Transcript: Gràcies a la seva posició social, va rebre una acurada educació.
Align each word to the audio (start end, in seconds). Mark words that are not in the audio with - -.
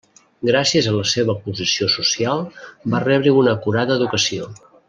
Gràcies 0.49 0.87
a 0.91 0.93
la 0.95 1.03
seva 1.11 1.35
posició 1.43 1.91
social, 1.97 2.43
va 2.95 3.05
rebre 3.07 3.39
una 3.43 3.57
acurada 3.61 4.03
educació. 4.03 4.53